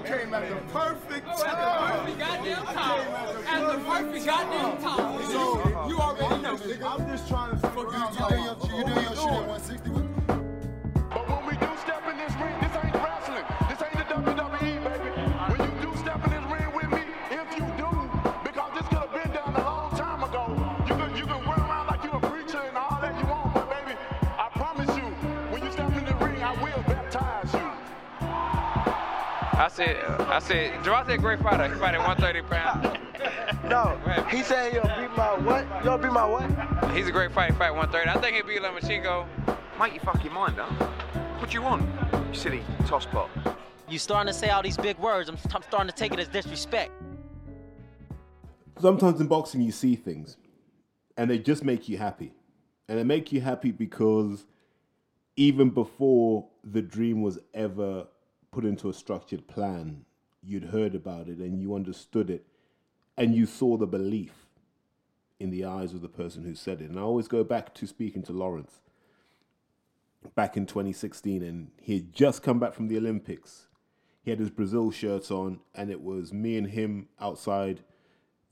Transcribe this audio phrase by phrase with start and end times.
[0.00, 1.46] I came at the perfect time.
[1.46, 3.44] At the perfect goddamn time.
[3.46, 5.22] At the perfect goddamn time.
[5.24, 6.88] So, You already know.
[6.88, 10.09] I'm just trying to figure out how you do your shit at 160 with
[29.60, 31.68] I said, I said, Gerard said great fighter.
[31.68, 32.96] He fight at 130 pounds.
[33.68, 34.00] No,
[34.30, 35.84] he said he'll beat my what?
[35.84, 36.92] You'll beat my what?
[36.92, 37.52] He's a great fighter.
[37.52, 38.08] He fight 130.
[38.08, 39.26] I think he'll beat Lomachenko.
[39.78, 40.72] Make your fucking mind up.
[41.38, 41.82] What do you want?
[42.12, 43.28] You silly tosspot.
[43.86, 45.28] You starting to say all these big words.
[45.28, 46.90] I'm, I'm starting to take it as disrespect.
[48.80, 50.38] sometimes in boxing you see things
[51.18, 52.32] and they just make you happy
[52.88, 54.46] and they make you happy because
[55.36, 58.06] even before the dream was ever
[58.50, 60.04] put into a structured plan
[60.42, 62.46] you'd heard about it and you understood it
[63.16, 64.46] and you saw the belief
[65.38, 67.86] in the eyes of the person who said it and i always go back to
[67.86, 68.80] speaking to lawrence
[70.34, 73.68] back in 2016 and he had just come back from the olympics
[74.22, 77.82] he had his brazil shirt on and it was me and him outside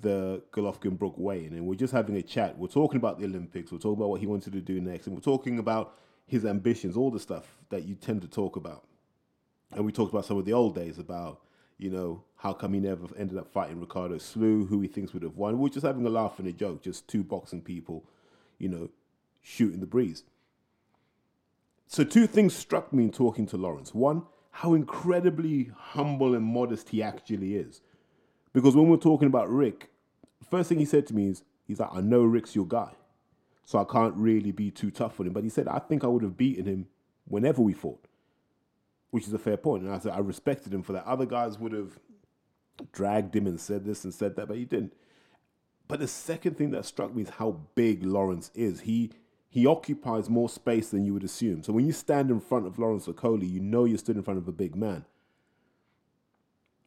[0.00, 2.56] the Golovkin Brook weigh-in, and we're just having a chat.
[2.56, 3.72] We're talking about the Olympics.
[3.72, 6.96] We're talking about what he wanted to do next, and we're talking about his ambitions,
[6.96, 8.84] all the stuff that you tend to talk about.
[9.74, 11.40] And we talked about some of the old days about,
[11.76, 15.22] you know, how come he never ended up fighting Ricardo Slew, who he thinks would
[15.22, 15.58] have won.
[15.58, 18.04] We're just having a laugh and a joke, just two boxing people,
[18.58, 18.88] you know,
[19.42, 20.24] shooting the breeze.
[21.86, 23.94] So two things struck me in talking to Lawrence.
[23.94, 27.80] One, how incredibly humble and modest he actually is.
[28.52, 29.90] Because when we're talking about Rick,
[30.50, 32.92] first thing he said to me is, he's like, I know Rick's your guy.
[33.64, 35.32] So I can't really be too tough on him.
[35.32, 36.86] But he said, I think I would have beaten him
[37.26, 38.07] whenever we fought,
[39.10, 39.84] which is a fair point.
[39.84, 41.06] And I said, I respected him for that.
[41.06, 41.98] Other guys would have
[42.92, 44.92] dragged him and said this and said that, but he didn't.
[45.86, 48.80] But the second thing that struck me is how big Lawrence is.
[48.80, 49.10] He
[49.50, 51.62] he occupies more space than you would assume.
[51.62, 54.36] So when you stand in front of Lawrence Okolie, you know you're stood in front
[54.36, 55.06] of a big man.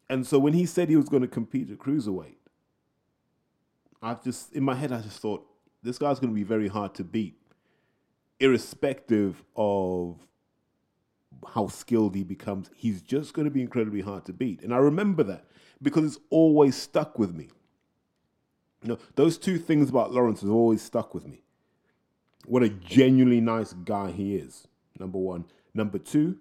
[0.07, 2.35] And so when he said he was going to compete at cruiserweight,
[4.03, 5.47] I just in my head I just thought
[5.81, 7.41] this guy's going to be very hard to beat,
[8.39, 10.19] irrespective of
[11.53, 12.69] how skilled he becomes.
[12.75, 15.46] He's just going to be incredibly hard to beat, and I remember that
[15.81, 17.50] because it's always stuck with me.
[18.84, 21.44] You know, those two things about Lawrence have always stuck with me.
[22.46, 24.68] What a genuinely nice guy he is.
[25.00, 25.46] Number one.
[25.74, 26.38] Number two,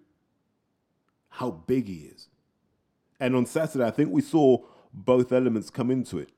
[1.28, 2.28] how big he is.
[3.20, 4.58] And on Saturday, I think we saw
[4.92, 6.30] both elements come into it.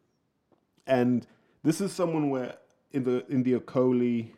[0.87, 1.27] And
[1.63, 2.57] this is someone where
[2.91, 4.31] in the in the Okolie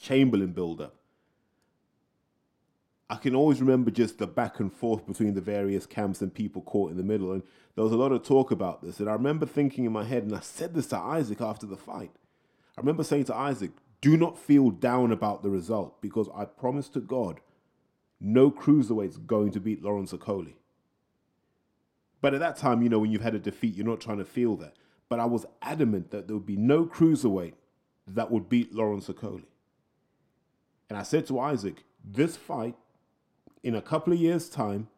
[0.00, 0.94] Chamberlain build-up,
[3.10, 6.60] I can always remember just the back and forth between the various camps and people
[6.62, 7.32] caught in the middle.
[7.32, 7.42] And
[7.74, 9.00] there was a lot of talk about this.
[9.00, 11.76] And I remember thinking in my head, and I said this to Isaac after the
[11.76, 12.10] fight.
[12.76, 13.70] I remember saying to Isaac,
[14.00, 17.40] do not feel down about the result because I promise to God,
[18.20, 20.54] no cruiserweight's going to beat Lawrence Okolie.
[22.20, 24.24] But at that time, you know, when you've had a defeat, you're not trying to
[24.24, 24.74] feel that.
[25.08, 27.54] But I was adamant that there would be no cruiserweight
[28.06, 29.46] that would beat Lawrence Okolie.
[30.88, 32.74] And I said to Isaac, this fight,
[33.62, 34.88] in a couple of years' time,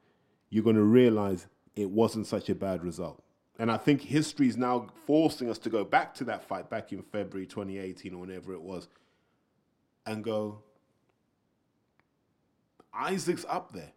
[0.48, 3.22] you're going to realize it wasn't such a bad result.
[3.58, 6.92] And I think history is now forcing us to go back to that fight back
[6.92, 8.88] in February 2018 or whenever it was
[10.06, 10.62] and go,
[12.92, 13.92] Isaac's up there.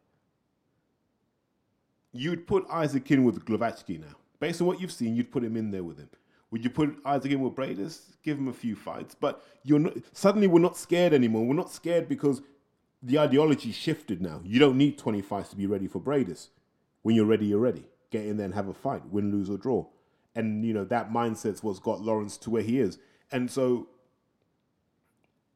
[2.11, 4.15] You'd put Isaac in with Glowacki now.
[4.39, 6.09] Based on what you've seen, you'd put him in there with him.
[6.51, 8.01] Would you put Isaac in with Briedis?
[8.21, 9.15] Give him a few fights.
[9.15, 11.45] But you're not, suddenly we're not scared anymore.
[11.45, 12.41] We're not scared because
[13.03, 14.41] the ideology shifted now.
[14.45, 16.47] You don't need 20 fights to be ready for Briedis.
[17.01, 17.83] When you're ready, you're ready.
[18.11, 19.85] Get in there and have a fight, win, lose, or draw.
[20.35, 22.97] And, you know, that mindset's what's got Lawrence to where he is.
[23.31, 23.89] And so,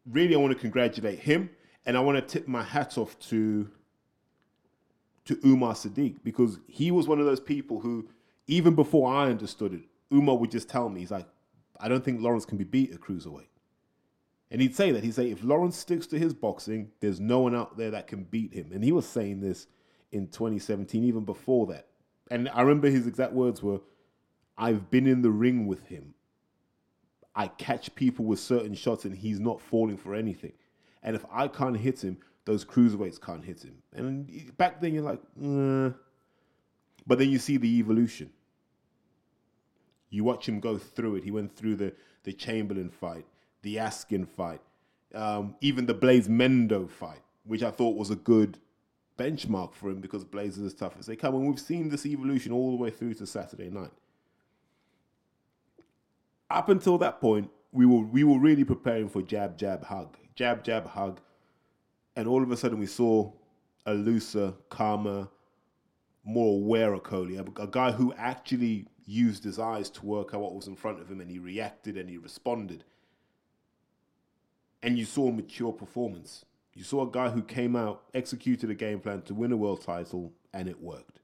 [0.05, 1.49] really, I want to congratulate him.
[1.85, 3.71] And I want to tip my hat off to
[5.27, 8.07] to Umar Sadiq because he was one of those people who,
[8.47, 11.27] even before I understood it, Umar would just tell me, he's like,
[11.79, 13.47] I don't think Lawrence can be beat at cruiserweight.
[14.49, 15.03] And he'd say that.
[15.03, 18.23] He'd say, if Lawrence sticks to his boxing, there's no one out there that can
[18.23, 18.71] beat him.
[18.73, 19.67] And he was saying this
[20.11, 21.87] in 2017, even before that.
[22.31, 23.81] And I remember his exact words were,
[24.57, 26.13] I've been in the ring with him.
[27.35, 30.53] I catch people with certain shots and he's not falling for anything.
[31.03, 33.75] And if I can't hit him, those cruiserweights can't hit him.
[33.93, 35.91] And back then you're like, uh.
[37.05, 38.31] but then you see the evolution.
[40.09, 41.25] You watch him go through it.
[41.25, 41.93] He went through the
[42.23, 43.25] the Chamberlain fight,
[43.67, 44.61] the Askin fight,
[45.13, 48.59] um, even the Blaze Mendo fight, which I thought was a good
[49.19, 51.35] benchmark for him because Blaze is tough as they come.
[51.35, 53.91] And we've seen this evolution all the way through to Saturday night.
[56.49, 60.63] Up until that point, we were we were really preparing for jab, jab, hug, jab,
[60.63, 61.19] jab, hug,
[62.15, 63.33] and all of a sudden we saw
[63.85, 65.27] a looser, calmer,
[66.23, 70.55] more aware Okolie, a, a guy who actually used his eyes to work out what
[70.55, 72.85] was in front of him, and he reacted and he responded.
[74.83, 76.45] And you saw a mature performance.
[76.73, 79.81] You saw a guy who came out, executed a game plan to win a world
[79.81, 81.19] title, and it worked.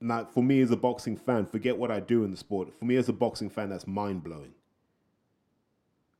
[0.00, 2.72] Now, for me as a boxing fan, forget what I do in the sport.
[2.78, 4.52] For me as a boxing fan, that's mind blowing.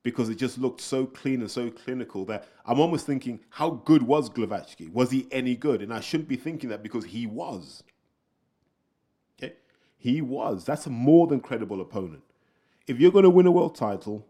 [0.03, 4.03] Because it just looked so clean and so clinical that I'm almost thinking, how good
[4.03, 4.93] was Glowacki?
[4.93, 5.83] Was he any good?
[5.83, 7.83] And I shouldn't be thinking that because he was.
[9.39, 9.55] Okay?
[9.99, 10.65] He was.
[10.65, 12.23] That's a more than credible opponent.
[12.87, 14.25] If you're going to win a world title,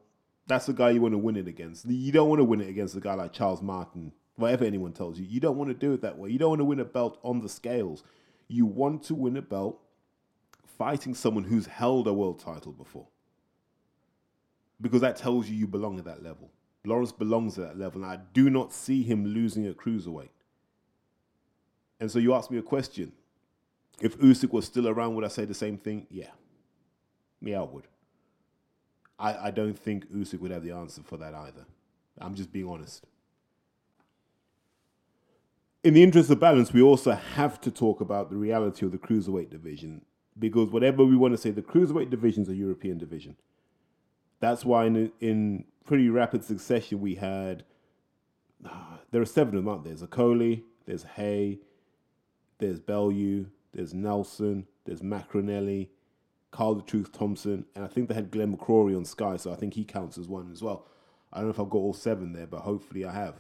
[0.46, 1.87] that's the guy you want to win it against.
[1.87, 5.19] You don't want to win it against a guy like Charles Martin, whatever anyone tells
[5.19, 5.26] you.
[5.26, 6.31] You don't want to do it that way.
[6.31, 8.04] You don't want to win a belt on the scales.
[8.48, 9.81] You want to win a belt
[10.78, 13.08] fighting someone who's held a world title before.
[14.81, 16.50] Because that tells you you belong at that level.
[16.84, 20.28] Lawrence belongs at that level, and I do not see him losing a cruiserweight.
[21.99, 23.12] And so you ask me a question.
[24.00, 26.06] If Usyk was still around, would I say the same thing?
[26.10, 26.31] Yeah.
[27.40, 27.88] Me, I would.
[29.18, 31.64] I, I don't think Usyk would have the answer for that either.
[32.18, 33.04] I'm just being honest.
[35.84, 38.98] In the interest of balance, we also have to talk about the reality of the
[38.98, 40.02] cruiserweight division
[40.38, 43.36] because whatever we want to say, the cruiserweight division is a European division.
[44.40, 47.64] That's why in in pretty rapid succession we had
[49.10, 49.94] there are seven of them, aren't there?
[49.94, 51.58] There's Okolie, there's Haye,
[52.58, 55.88] there's Bellew, there's Nelson, there's Maccarinelli,
[56.56, 59.56] Carl the Truth Thompson, and I think they had Glenn McCrory on Sky, so I
[59.56, 60.87] think he counts as one as well.
[61.31, 63.35] I don't know if I've got all seven there, but hopefully I have.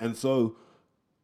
[0.00, 0.56] And so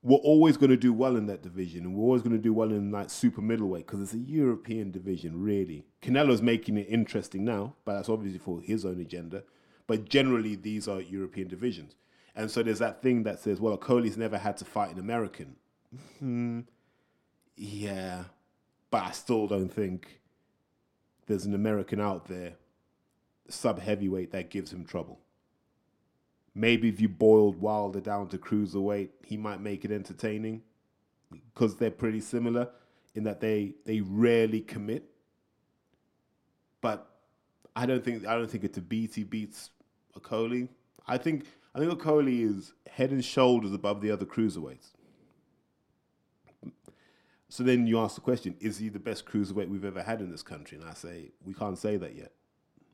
[0.05, 2.55] we're always going to do well in that division, and we're always going to do
[2.55, 5.85] well in like super middleweight because it's a European division, really.
[6.01, 9.43] Canelo's making it interesting now, but that's obviously for his own agenda.
[9.89, 11.97] But generally, these are European divisions,
[12.37, 15.57] and so there's that thing that says, "Well, Okolie's never had to fight an American."
[16.21, 16.61] Hmm.
[17.57, 18.25] Yeah,
[18.93, 20.21] but I still don't think
[21.27, 22.55] there's an American out there,
[23.49, 25.21] sub heavyweight, that gives him trouble.
[26.55, 30.63] Maybe if you boiled Wilder down to cruiserweight, he might make it entertaining
[31.31, 32.69] because they're pretty similar
[33.15, 35.05] in that they they rarely commit.
[36.81, 37.11] But
[37.75, 39.71] I don't think I don't think it's a he beats
[40.19, 40.69] Okolie.
[41.07, 44.93] I think I think Okolie is head and shoulders above the other cruiserweights.
[47.55, 50.29] So then you ask the question: Is he the best cruiserweight we've ever had in
[50.29, 50.77] this country?
[50.77, 52.33] And I say we can't say that yet.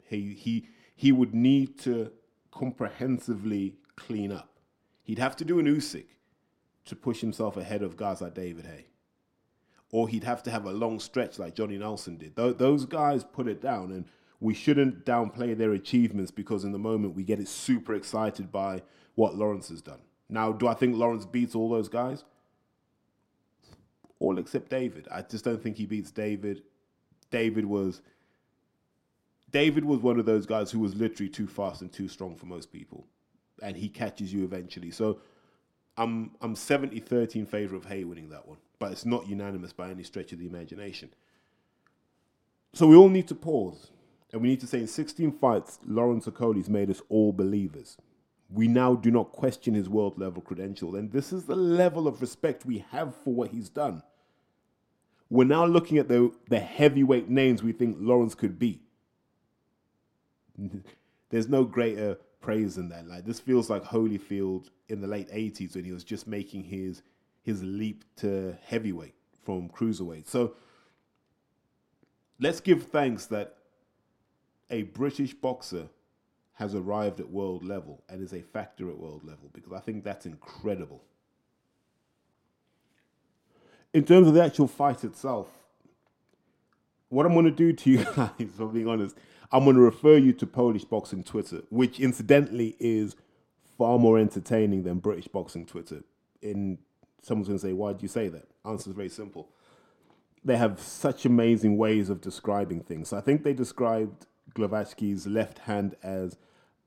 [0.07, 2.13] He he he would need to
[2.51, 4.59] comprehensively clean up.
[5.03, 6.09] He'd have to do an Usyk
[6.85, 8.89] to push himself ahead of guys like David Haye,
[9.93, 12.37] Or he'd have to have a long stretch like Johnny Nelson did.
[12.37, 14.05] those guys put it down, and
[14.41, 18.83] we shouldn't downplay their achievements because in the moment we get it super excited by
[19.15, 20.01] what Lawrence has done.
[20.29, 22.25] Now, do I think Lawrence beats all those guys?
[24.21, 25.09] All except David.
[25.11, 26.63] I just don't think he beats David.
[27.31, 28.03] David was
[29.51, 32.47] David was one of those guys who was literally too fast and too strong for
[32.47, 33.07] most people.
[33.63, 34.93] And he catches you eventually.
[34.93, 35.19] So
[35.97, 38.59] I'm I'm 70-30 in favor of Haye winning that one.
[38.79, 41.11] But it's not unanimous by any stretch of the imagination.
[42.73, 43.91] So we all need to pause.
[44.33, 47.97] And we need to say in 16 fights, Lawrence Okolie's made us all believers.
[48.53, 50.97] We now do not question his world level credential.
[50.97, 54.03] And this is the level of respect we have for what he's done.
[55.29, 58.81] We're now looking at the, the heavyweight names we think Lawrence could be.
[61.31, 63.07] there's no greater praise than that.
[63.07, 67.03] Like this feels like Holyfield in the late '80s when he was just making his
[67.43, 70.29] his leap to heavyweight from cruiserweight.
[70.29, 70.55] So
[72.39, 73.57] let's give thanks that
[74.69, 75.89] a British boxer
[76.61, 80.05] has arrived at world level and is a factor at world level because I think
[80.05, 81.03] that's incredible.
[83.95, 85.49] In terms of the actual fight itself,
[87.09, 89.17] what I'm going to do to you guys, for being honest,
[89.51, 93.17] I'm going to refer you to Polish boxing Twitter, which incidentally is
[93.79, 96.03] far more entertaining than British boxing Twitter.
[96.43, 96.77] In
[97.23, 98.47] someone's going to say, why do you say that?
[98.67, 99.49] Answer is very simple.
[100.45, 103.09] They have such amazing ways of describing things.
[103.09, 106.37] So I think they described Glowacki's left hand as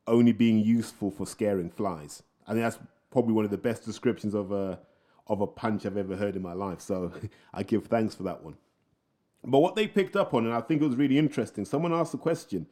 [0.07, 2.23] only being useful for scaring flies.
[2.47, 2.79] I think that's
[3.11, 4.79] probably one of the best descriptions of a
[5.27, 6.81] of a punch I've ever heard in my life.
[6.81, 7.11] So
[7.53, 8.57] I give thanks for that one.
[9.43, 12.13] But what they picked up on, and I think it was really interesting, someone asked
[12.13, 12.67] the question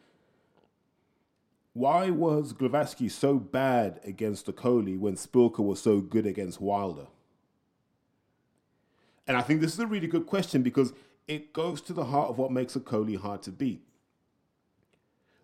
[1.74, 7.08] Why was Glowacki so bad against Okolie when Szpilka was so good against Wilder?
[9.28, 10.94] And I think this is a really good question because
[11.28, 13.82] it goes to the heart of what makes Okolie hard to beat.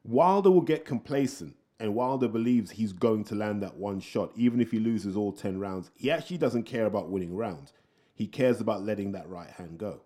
[0.03, 4.59] Wilder will get complacent, and Wilder believes he's going to land that one shot, even
[4.59, 5.91] if he loses all 10 rounds.
[5.95, 7.73] He actually doesn't care about winning rounds,
[8.15, 10.01] he cares about letting that right hand go.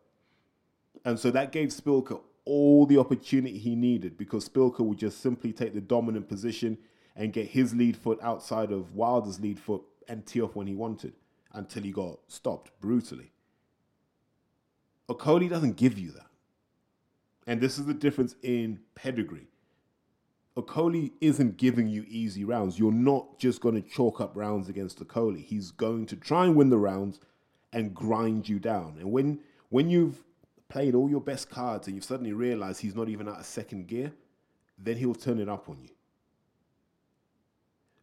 [1.05, 5.53] And so that gave Szpilka all the opportunity he needed because Szpilka would just simply
[5.53, 6.77] take the dominant position
[7.15, 10.75] and get his lead foot outside of Wilder's lead foot and tee off when he
[10.75, 11.13] wanted
[11.53, 13.31] until he got stopped brutally.
[15.09, 16.27] Okolie doesn't give you that.
[17.47, 19.47] And this is the difference in pedigree.
[20.57, 22.77] Okolie isn't giving you easy rounds.
[22.77, 25.45] You're not just going to chalk up rounds against Okolie.
[25.45, 27.19] He's going to try and win the rounds
[27.71, 28.97] and grind you down.
[28.99, 29.39] And when
[29.69, 30.23] when you've
[30.67, 33.87] played all your best cards and you've suddenly realized he's not even out of second
[33.87, 34.11] gear,
[34.77, 35.89] then he'll turn it up on you.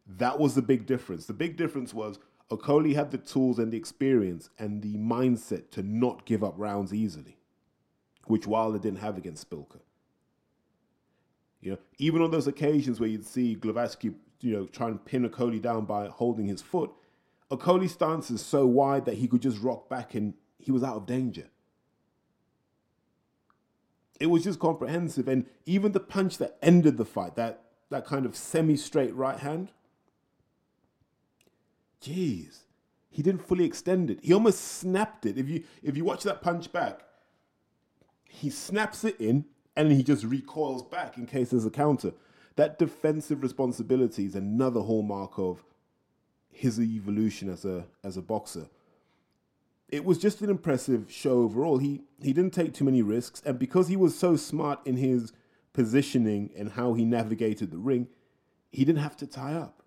[0.07, 1.27] That was the big difference.
[1.27, 2.17] The big difference was
[2.49, 6.93] Okolie had the tools and the experience and the mindset to not give up rounds
[6.93, 7.37] easily,
[8.25, 9.81] which Wilder didn't have against Szpilka.
[11.61, 15.29] You know, even on those occasions where you'd see Glowacki, you know, try and pin
[15.29, 16.91] Okolie down by holding his foot,
[17.51, 20.95] Okolie's stance is so wide that he could just rock back and he was out
[20.95, 21.47] of danger.
[24.19, 28.25] It was just comprehensive, and even the punch that ended the fight, that that kind
[28.25, 29.71] of semi-straight right hand,
[32.01, 32.59] jeez,
[33.09, 34.19] he didn't fully extend it.
[34.21, 35.37] He almost snapped it.
[35.37, 36.99] If you if you watch that punch back,
[38.25, 39.45] he snaps it in
[39.79, 42.11] and he just recoils back in case there's a counter.
[42.57, 45.63] That defensive responsibility is another hallmark of
[46.51, 48.67] his evolution as a as a boxer.
[49.87, 51.77] It was just an impressive show overall.
[51.77, 55.31] He he didn't take too many risks, and because he was so smart in his
[55.71, 58.09] positioning and how he navigated the ring,
[58.71, 59.81] he didn't have to tie up.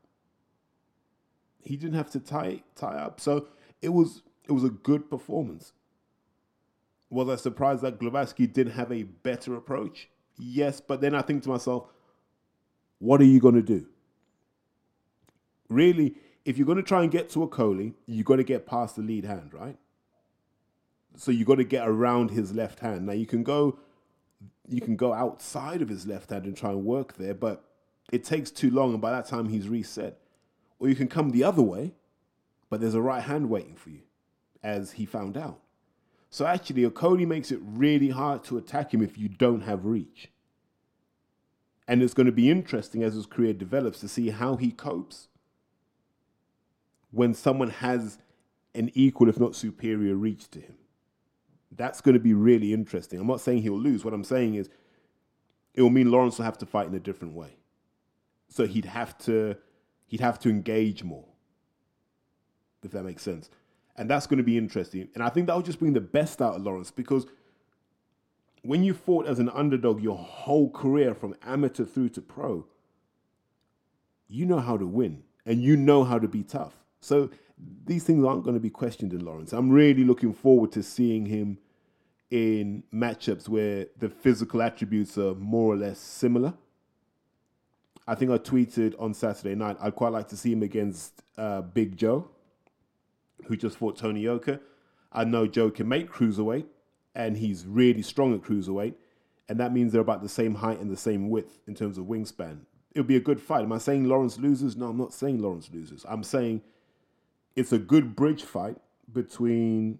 [1.63, 3.21] He didn't have to tie tie up.
[3.21, 3.49] So
[3.83, 5.75] it was it was a good performance.
[7.13, 10.09] Was I surprised that Glowacki didn't have a better approach?
[10.39, 11.87] Yes, but then I think to myself,
[13.01, 13.87] what are you going to do?
[15.69, 16.15] Really,
[16.47, 19.03] if you're going to try and get to Okolie, you've got to get past the
[19.03, 19.77] lead hand, right?
[21.15, 23.05] So you've got to get around his left hand.
[23.05, 23.79] Now you can go,
[24.67, 27.63] you can go outside of his left hand and try and work there, but
[28.11, 30.17] it takes too long, and by that time he's reset.
[30.79, 31.93] Or you can come the other way,
[32.71, 34.01] but there's a right hand waiting for you,
[34.63, 35.62] as he found out.
[36.33, 40.31] So actually, Okolie makes it really hard to attack him if you don't have reach.
[41.87, 45.29] And it's going to be interesting as his career develops to see how he copes
[47.11, 48.17] when someone has
[48.75, 50.77] an equal, if not superior, reach to him.
[51.71, 53.21] That's going to be really interesting.
[53.21, 54.03] I'm not saying he'll lose.
[54.03, 54.71] What I'm saying is
[55.75, 57.57] it will mean Lawrence will have to fight in a different way.
[58.49, 59.57] So he'd have to
[60.07, 61.27] he'd have to engage more.
[62.83, 63.51] If that makes sense.
[63.97, 65.09] And that's going to be interesting.
[65.15, 67.27] And I think that will just bring the best out of Lawrence because
[68.63, 72.65] when you fought as an underdog your whole career from amateur through to pro,
[74.29, 76.75] you know how to win and you know how to be tough.
[77.01, 77.31] So
[77.85, 79.53] these things aren't going to be questioned in Lawrence.
[79.53, 81.59] I'm really looking forward to seeing him
[82.31, 86.55] in matchups where the physical attributes are more or less similar.
[88.07, 91.61] I think I tweeted on Saturday night, I'd quite like to see him against uh,
[91.61, 92.29] Big Joe,
[93.47, 94.61] who just fought Tony Yoka.
[95.13, 96.67] I know Joe can make cruiserweight,
[97.15, 98.95] and he's really strong at cruiserweight,
[99.49, 102.07] and that means they're about the same height and the same width in terms of
[102.07, 102.61] wingspan.
[102.93, 103.63] It'll be a good fight.
[103.63, 104.77] Am I saying Lawrence loses?
[104.77, 106.05] No, I'm not saying Lawrence loses.
[106.09, 106.63] I'm saying
[107.57, 108.77] it's a good bridge fight
[109.13, 109.99] between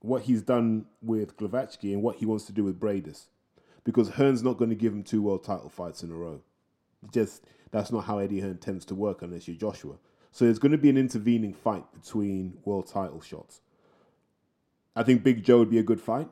[0.00, 3.26] what he's done with Glowacki and what he wants to do with Briedis.
[3.84, 6.40] Because Hearn's not going to give him two world title fights in a row.
[7.12, 9.94] Just that's not how Eddie Hearn tends to work unless you're Joshua.
[10.32, 13.60] So there's going to be an intervening fight between world title shots.
[14.94, 16.28] I think Big Joe would be a good fight.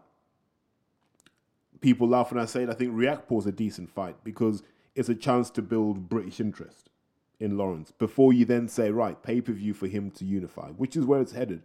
[1.80, 2.70] People laugh when I say it.
[2.70, 4.62] I think react is a decent fight because
[4.94, 6.90] it's a chance to build British interest
[7.38, 10.96] in Lawrence before you then say, right, pay per view for him to unify, which
[10.96, 11.62] is where it's headed.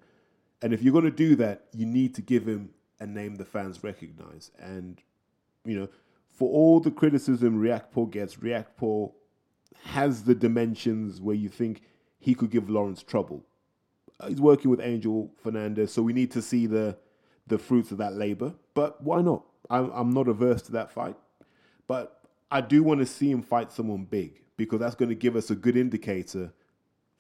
[0.62, 2.70] And if you're going to do that, you need to give him
[3.00, 4.52] a name the fans recognize.
[4.60, 5.02] And,
[5.66, 5.90] you know,
[6.30, 9.12] for all the criticism React Riakporhe gets, React Riakporhe
[9.86, 11.82] has the dimensions where you think
[12.22, 13.44] he could give Lawrence trouble.
[14.20, 16.98] Uh, he's working with Angel Fernandez, so we need to see the
[17.48, 18.54] the fruits of that labor.
[18.74, 19.44] But why not?
[19.70, 21.18] I'm, I'm not averse to that fight.
[21.88, 25.36] But I do want to see him fight someone big because that's going to give
[25.36, 26.54] us a good indicator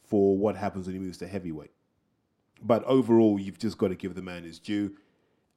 [0.03, 1.72] for what happens when he moves to heavyweight.
[2.62, 4.96] But overall, you've just got to give the man his due.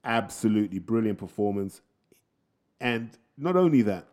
[0.04, 1.82] Absolutely brilliant performance.
[2.80, 4.06] And not only that,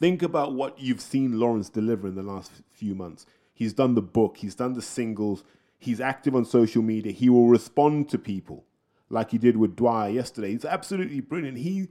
[0.00, 3.26] think about what you've seen Lawrence deliver in the last few months.
[3.60, 5.44] He's done the book, he's done the singles,
[5.78, 8.64] he's active on social media, he will respond to people
[9.10, 10.52] like he did with Dwyer yesterday.
[10.52, 11.58] He's absolutely brilliant.
[11.58, 11.88] He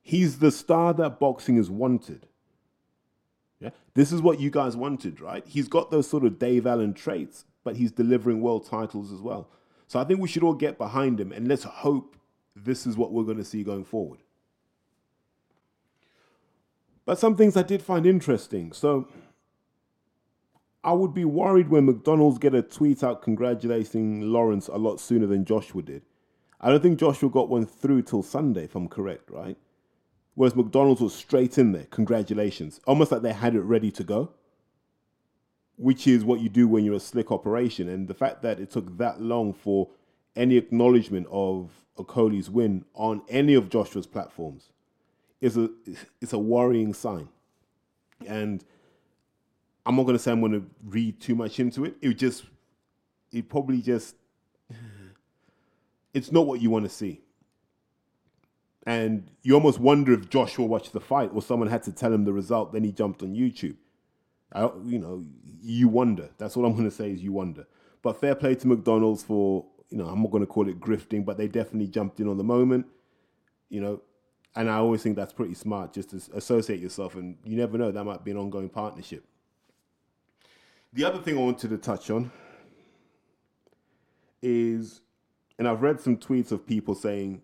[0.00, 2.26] he's the star that boxing has wanted.
[3.60, 3.72] Yeah.
[3.92, 5.46] This is what you guys wanted, right?
[5.46, 9.50] He's got those sort of Dave Allen traits, but he's delivering world titles as well.
[9.88, 12.16] So I think we should all get behind him and let's hope
[12.54, 14.20] this is what we're going to see going forward.
[17.04, 18.72] But some things I did find interesting.
[18.72, 19.08] So
[20.86, 25.26] I would be worried when McDonald's get a tweet out congratulating Lawrence a lot sooner
[25.26, 26.02] than Joshua did.
[26.60, 29.58] I don't think Joshua got one through till Sunday, if I'm correct, right?
[30.36, 34.30] Whereas McDonald's was straight in there, congratulations, almost like they had it ready to go,
[35.76, 37.88] which is what you do when you're a slick operation.
[37.88, 39.88] And the fact that it took that long for
[40.36, 44.70] any acknowledgement of Okolie's win on any of Joshua's platforms
[45.40, 45.68] is a
[46.20, 47.28] it's a worrying sign.
[48.26, 48.64] And
[49.86, 51.96] I'm not going to say I'm to read too much into it.
[52.02, 52.44] It just
[53.32, 54.16] it probably just
[56.12, 57.20] it's not what you want to see.
[58.86, 62.24] And you almost wonder if Joshua watched the fight or someone had to tell him
[62.24, 63.76] the result, then he jumped on YouTube.
[64.52, 65.24] I, you know,
[65.60, 66.30] you wonder.
[66.38, 67.66] That's what I'm going to say is you wonder.
[68.02, 71.24] But fair play to McDonald's for, you know, I'm not going to call it grifting,
[71.24, 72.86] but they definitely jumped in on the moment.
[73.68, 74.02] You know,
[74.54, 77.90] and I always think that's pretty smart just to associate yourself, and you never know,
[77.90, 79.24] that might be an ongoing partnership.
[80.96, 82.32] The other thing I wanted to touch on
[84.40, 85.02] is,
[85.58, 87.42] and I've read some tweets of people saying,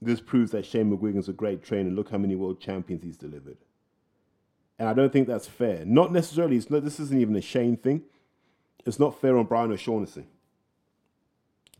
[0.00, 1.90] this proves that Shane McGuigan's a great trainer.
[1.90, 3.58] Look how many world champions he's delivered.
[4.78, 5.84] And I don't think that's fair.
[5.84, 8.00] Not necessarily, it's not, this isn't even a Shane thing.
[8.86, 10.24] It's not fair on Brian O'Shaughnessy.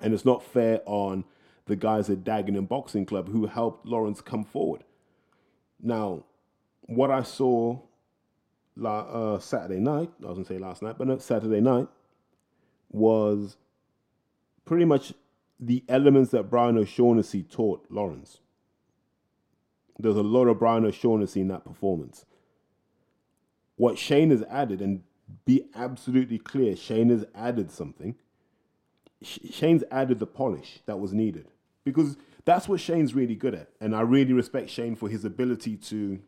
[0.02, 1.24] And it's not fair on
[1.64, 4.84] the guys at Dagenham Boxing Club who helped Lawrence come forward.
[5.80, 6.24] Now,
[6.82, 7.78] what I saw
[8.80, 11.88] la- uh, Saturday night, I was going to say last night, but no, Saturday night,
[12.90, 13.56] was
[14.64, 15.12] pretty much
[15.60, 18.40] the elements that Brian O'Shaughnessy taught Lawrence.
[19.98, 22.24] There's a lot of Brian O'Shaughnessy in that performance.
[23.76, 25.02] What Shane has added, and
[25.44, 28.16] be absolutely clear, Shane has added something.
[29.22, 31.48] Shane's added the polish that was needed
[31.84, 35.76] because that's what Shane's really good at, and I really respect Shane for his ability
[35.76, 36.20] to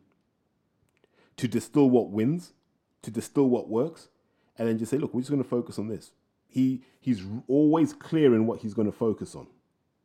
[1.37, 2.53] to distill what wins,
[3.01, 4.09] to distill what works,
[4.57, 6.11] and then just say, look, we're just going to focus on this.
[6.47, 9.47] He he's always clear in what he's going to focus on.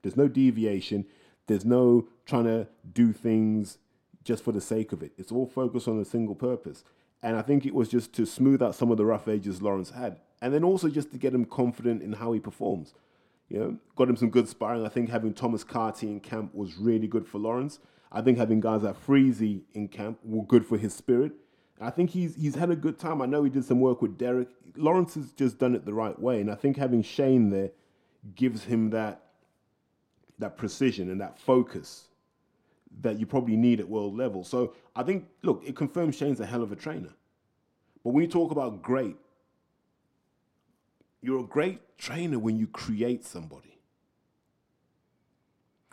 [0.02, 1.04] There's no deviation.
[1.46, 3.78] There's no trying to do things
[4.24, 5.12] just for the sake of it.
[5.18, 6.84] It's all focused on a single purpose.
[7.22, 9.90] And I think it was just to smooth out some of the rough edges Lawrence
[9.90, 12.94] had, and then also just to get him confident in how he performs.
[13.48, 14.84] You know, got him some good sparring.
[14.84, 17.78] I think having Thomas Carty in camp was really good for Lawrence.
[18.10, 21.32] I think having guys like Freezy in camp were good for his spirit.
[21.80, 23.22] I think he's he's had a good time.
[23.22, 24.48] I know he did some work with Derek.
[24.76, 27.70] Lawrence has just done it the right way, and I think having Shane there
[28.34, 29.22] gives him that
[30.38, 32.08] that precision and that focus
[33.00, 34.42] that you probably need at world level.
[34.42, 37.12] So I think, look, it confirms Shane's a hell of a trainer.
[38.02, 39.16] But when you talk about great,
[41.20, 43.77] you're a great trainer when you create somebody.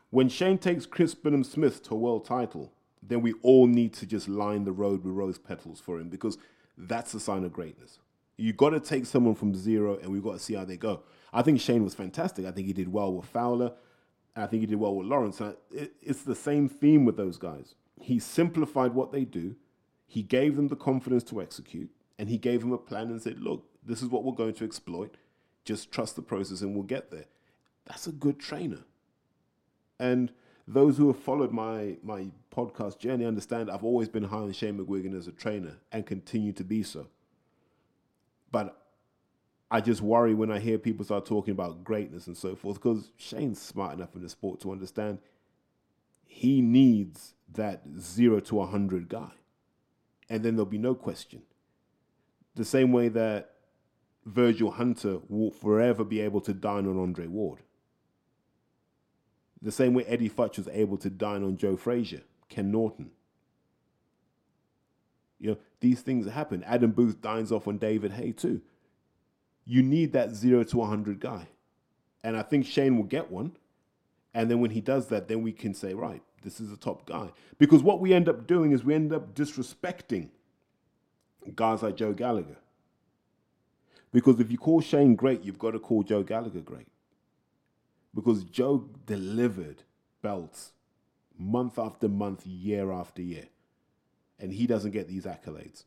[0.09, 4.27] When Shane takes Chris Billam-Smith to a world title, then we all need to just
[4.27, 6.37] line the road with rose petals for him because
[6.77, 7.99] that's a sign of greatness.
[8.37, 11.03] You got to take someone from zero, and we've got to see how they go.
[11.31, 12.45] I think Shane was fantastic.
[12.45, 13.73] I think he did well with Fowler.
[14.35, 15.41] I think he did well with Lawrence.
[15.71, 17.75] It's the same theme with those guys.
[18.01, 19.55] He simplified what they do.
[20.05, 21.89] He gave them the confidence to execute,
[22.19, 24.65] and he gave them a plan and said, "Look, this is what we're going to
[24.65, 25.15] exploit.
[25.63, 27.25] Just trust the process and we'll get there.
[27.85, 28.83] That's a good trainer.
[29.99, 30.31] And
[30.67, 34.77] those who have followed my my podcast journey understand I've always been high on Shane
[34.77, 37.07] McGuigan as a trainer and continue to be so.
[38.51, 38.81] But
[39.69, 43.11] I just worry when I hear people start talking about greatness and so forth because
[43.17, 45.19] Shane's smart enough in the sport to understand
[46.25, 49.31] he needs that zero to a hundred guy.
[50.29, 51.43] And then there'll be no question.
[52.55, 53.51] The same way that
[54.25, 57.59] Virgil Hunter will forever be able to dine on Andre Ward.
[59.65, 63.09] The same way Eddie Futch was able to dine on Joe Frazier, Ken Norton.
[65.39, 66.63] You know, these things happen.
[66.65, 68.61] Adam Booth dines off on David Haye too.
[69.65, 71.47] You need that zero to 100 guy.
[72.23, 73.57] And I think Shane will get one.
[74.35, 77.07] And then when he does that, then we can say, right, this is a top
[77.07, 77.31] guy.
[77.57, 80.29] Because what we end up doing is we end up disrespecting
[81.55, 82.57] guys like Joe Gallagher.
[84.11, 86.87] Because if you call Shane great, you've got to call Joe Gallagher great.
[88.15, 89.83] Because Joe delivered
[90.21, 90.71] belts
[91.37, 93.47] month after month, year after year.
[94.39, 95.83] and he doesn't get these accolades.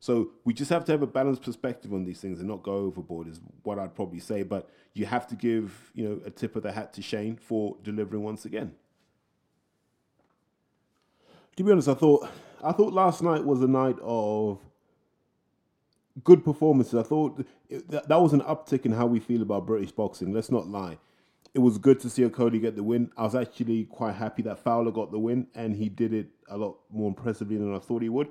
[0.00, 2.74] So we just have to have a balanced perspective on these things and not go
[2.74, 4.42] overboard is what I'd probably say.
[4.42, 7.76] But you have to give, you know, a tip of the hat to Shane for
[7.82, 8.74] delivering once again.
[11.56, 12.28] To be honest, I thought
[12.62, 14.60] I thought last night was a night of
[16.24, 16.94] good performances.
[16.94, 20.32] I thought that, that was an uptick in how we feel about British boxing.
[20.32, 20.98] Let's not lie.
[21.54, 23.10] It was good to see Cody get the win.
[23.16, 26.56] I was actually quite happy that Fowler got the win, and he did it a
[26.56, 28.28] lot more impressively than I thought he would.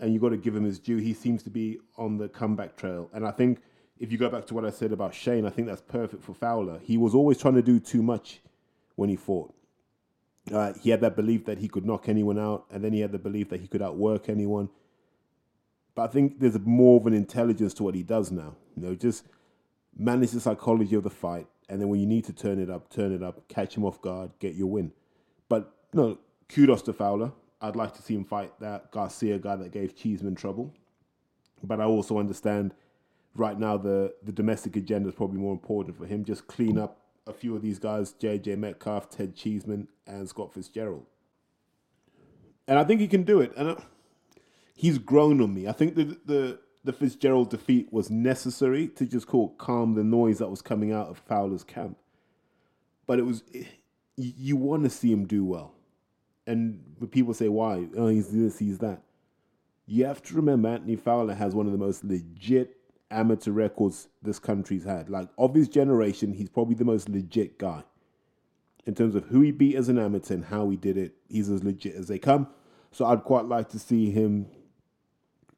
[0.00, 0.96] And you got to give him his due.
[0.96, 3.60] He seems to be on the comeback trail, and I think
[3.98, 6.34] if you go back to what I said about Shane, I think that's perfect for
[6.34, 6.80] Fowler.
[6.82, 8.40] He was always trying to do too much
[8.94, 9.54] when he fought.
[10.52, 13.12] Uh, he had that belief that he could knock anyone out, and then he had
[13.12, 14.68] the belief that he could outwork anyone.
[15.96, 18.54] But I think there's more of an intelligence to what he does now.
[18.76, 19.24] You know, just
[19.98, 22.90] manage the psychology of the fight, and then when you need to turn it up,
[22.90, 24.92] turn it up, catch him off guard, get your win.
[25.48, 27.32] But no, kudos to Fowler.
[27.62, 30.74] I'd like to see him fight that Garcia guy that gave Cheeseman trouble.
[31.64, 32.74] But I also understand
[33.34, 36.24] right now the the domestic agenda is probably more important for him.
[36.24, 38.56] Just clean up a few of these guys: J.J.
[38.56, 41.06] Metcalf, Ted Cheeseman, and Scott Fitzgerald.
[42.68, 43.56] And I think he can do it.
[43.56, 43.78] And
[44.76, 45.66] he's grown on me.
[45.66, 50.38] I think the the the Fitzgerald defeat was necessary to just call calm the noise
[50.38, 51.96] that was coming out of Fowler's camp.
[53.06, 53.64] But it was eh,
[54.16, 55.74] you want to see him do well,
[56.46, 59.02] and people say why, oh he's this, he's that.
[59.86, 62.76] You have to remember Anthony Fowler has one of the most legit
[63.10, 65.08] amateur records this country's had.
[65.08, 67.84] Like of his generation, he's probably the most legit guy
[68.84, 71.14] in terms of who he beat as an amateur and how he did it.
[71.28, 72.48] He's as legit as they come.
[72.90, 74.46] So I'd quite like to see him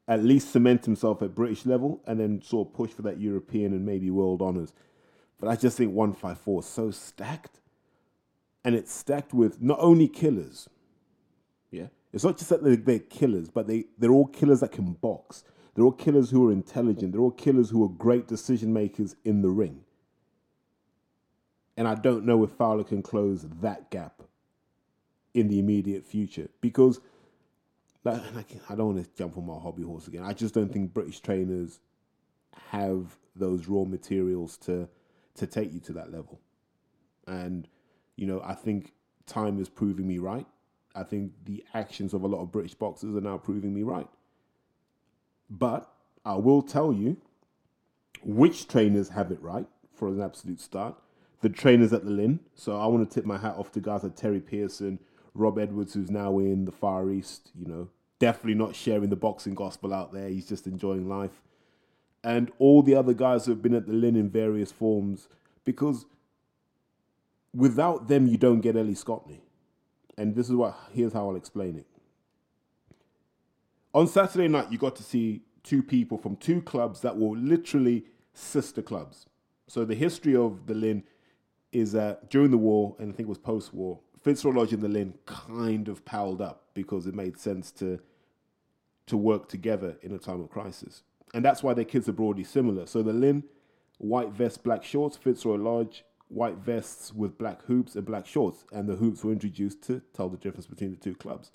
[0.09, 3.73] at least cement himself at British level and then sort of push for that European
[3.73, 4.73] and maybe world honors.
[5.39, 7.59] But I just think 154 is so stacked.
[8.65, 10.67] And it's stacked with not only killers,
[11.69, 14.93] yeah, it's not just that they're, they're killers, but they, they're all killers that can
[14.93, 15.43] box.
[15.75, 17.11] They're all killers who are intelligent.
[17.11, 19.81] They're all killers who are great decision makers in the ring.
[21.77, 24.23] And I don't know if Fowler can close that gap
[25.35, 26.99] in the immediate future because
[28.03, 30.23] like, I don't want to jump on my hobby horse again.
[30.23, 31.79] I just don't think British trainers
[32.71, 34.87] have those raw materials to
[35.35, 36.39] to take you to that level.
[37.27, 37.67] And
[38.15, 38.93] you know, I think
[39.25, 40.45] time is proving me right.
[40.95, 44.07] I think the actions of a lot of British boxers are now proving me right.
[45.49, 45.91] But
[46.25, 47.17] I will tell you
[48.23, 50.95] which trainers have it right for an absolute start.
[51.41, 52.41] The trainers at the Lynn.
[52.55, 54.99] So I want to tip my hat off to guys like Terry Pearson,
[55.39, 59.55] Rob Edwards, who's now in the Far East, you know, definitely not sharing the boxing
[59.55, 60.27] gospel out there.
[60.27, 61.41] He's just enjoying life.
[62.23, 65.29] And all the other guys who have been at the Lynn in various forms,
[65.63, 66.05] because
[67.53, 69.39] without them, you don't get Ellie Scotney.
[70.17, 71.87] And this is what, here's how I'll explain it.
[73.93, 78.03] On Saturday night, you got to see two people from two clubs that were literally
[78.33, 79.25] sister clubs.
[79.67, 81.03] So the history of the Lynn
[81.71, 84.83] is that during the war, and I think it was post war, Fitzroy Lodge and
[84.83, 87.99] the Lynn kind of piled up because it made sense to
[89.07, 91.01] to work together in a time of crisis.
[91.33, 92.85] And that's why their kids are broadly similar.
[92.85, 93.43] So the Lynn,
[93.97, 98.65] white vest, black shorts, Fitzroy Lodge, white vests with black hoops and black shorts.
[98.71, 101.49] And the hoops were introduced to tell the difference between the two clubs.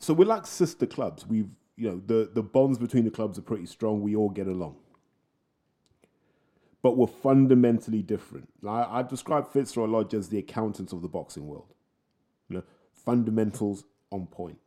[0.00, 1.24] So we're like sister clubs.
[1.24, 4.02] We've you know, the, the bonds between the clubs are pretty strong.
[4.02, 4.74] We all get along
[6.82, 8.48] but we're fundamentally different.
[8.66, 11.74] I, I describe Fitzroy Lodge as the accountants of the boxing world.
[12.48, 12.62] You know,
[12.92, 14.58] fundamentals on point.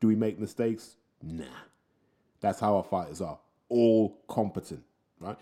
[0.00, 0.96] Do we make mistakes?
[1.22, 1.44] Nah.
[2.40, 3.38] That's how our fighters are.
[3.68, 4.84] All competent,
[5.18, 5.38] right?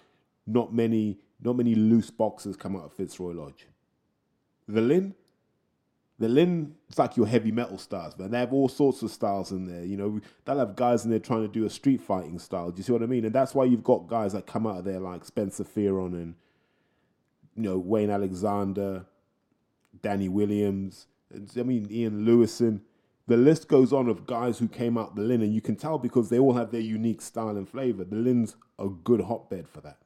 [0.47, 3.67] Not many, not many loose boxers come out of Fitzroy Lodge.
[4.69, 5.15] The Lynn,
[6.23, 8.31] the Lynn, it's like your heavy metal stars, man.
[8.31, 9.85] They have all sorts of styles in there.
[9.85, 12.71] You know, they'll have guys in there trying to do a street fighting style.
[12.71, 13.25] Do you see what I mean?
[13.25, 16.37] And that's why you've got guys that come out of there like Spencer Fearon and,
[17.57, 19.05] you know, Wayne Alexander,
[20.01, 21.09] Danny Williams.
[21.35, 22.83] I mean, Ian Lewison.
[23.27, 25.99] The list goes on of guys who came out the Lynn, and you can tell
[25.99, 28.05] because they all have their unique style and flavor.
[28.05, 29.99] The Lynn's a good hotbed for that.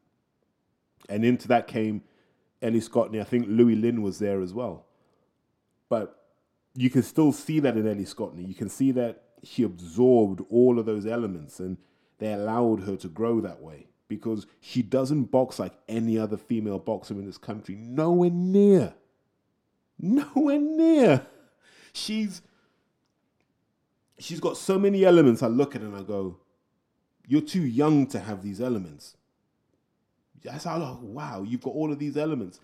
[1.11, 2.05] And into that came
[2.63, 3.21] Ellie Scotney.
[3.21, 4.86] I think Louis Lynn was there as well.
[5.89, 6.21] But
[6.75, 8.47] you can still see that in Ellie Scotney.
[8.47, 11.79] You can see that she absorbed all of those elements and
[12.19, 16.79] they allowed her to grow that way because she doesn't box like any other female
[16.79, 17.75] boxer in this country.
[17.75, 18.95] Nowhere near.
[19.99, 21.27] Nowhere near.
[21.93, 22.43] She's
[24.19, 25.43] she's got so many elements.
[25.43, 26.39] I look at her and I go,
[27.27, 29.17] You're too young to have these elements.
[30.43, 32.61] That's how like, wow, you've got all of these elements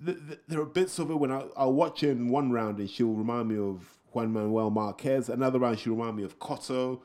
[0.00, 2.78] the, the, there are bits of it when I, I'll watch her in one round
[2.78, 5.28] and she'll remind me of Juan Manuel Marquez.
[5.28, 7.00] Another round, she reminded me of Cotto.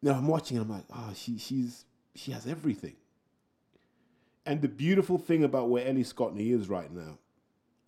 [0.00, 2.96] Now I'm watching, and I'm like, oh, she she's she has everything.
[4.44, 7.18] And the beautiful thing about where Ellie Scotney is right now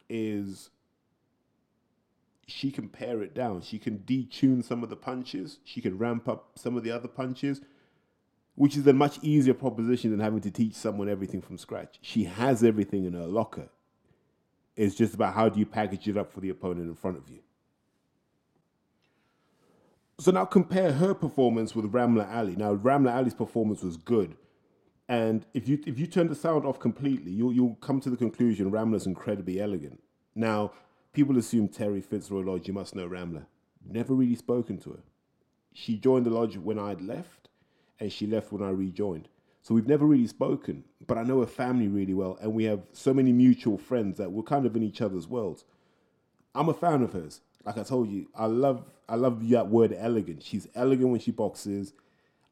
[0.09, 0.71] is
[2.47, 3.63] she can pare it down.
[3.63, 5.59] She can detune some of the punches.
[5.65, 7.61] She can ramp up some of the other punches,
[8.55, 11.99] which is a much easier proposition than having to teach someone everything from scratch.
[12.03, 13.71] She has everything in her locker.
[14.77, 17.29] It's just about how do you package it up for the opponent in front of
[17.29, 17.41] you.
[20.19, 22.57] So now compare her performance with Ramla Ali.
[22.57, 24.37] Now Ramla Ali's performance was good,
[25.09, 28.17] and if you if you turn the sound off completely, you'll you'll come to the
[28.17, 30.01] conclusion Ramla's incredibly elegant.
[30.35, 30.73] Now
[31.13, 32.69] people assume Terry Fitzroy Lodge.
[32.69, 33.47] You must know Ramla.
[33.85, 35.03] Never really spoken to her.
[35.73, 37.49] She joined the lodge when I'd left,
[37.99, 39.29] and she left when I rejoined.
[39.65, 42.83] So we've never really spoken, but I know her family really well, and we have
[42.93, 45.65] so many mutual friends that we're kind of in each other's worlds.
[46.55, 47.41] I'm a fan of hers.
[47.65, 50.43] Like I told you, I love I love that word elegant.
[50.43, 51.95] She's elegant when she boxes.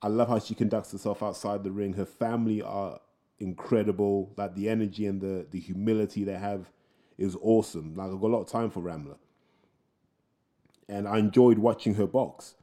[0.00, 1.92] I love how she conducts herself outside the ring.
[1.92, 2.98] Her family are
[3.38, 4.32] incredible.
[4.38, 6.70] Like the energy and the the humility they have
[7.18, 7.94] is awesome.
[7.94, 9.16] Like I've got a lot of time for Ramla,
[10.88, 12.54] and I enjoyed watching her box.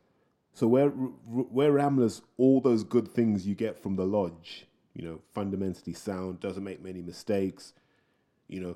[0.59, 5.21] So where where Ramla's all those good things you get from the lodge, you know,
[5.33, 7.71] fundamentally sound, doesn't make many mistakes,
[8.49, 8.75] you know,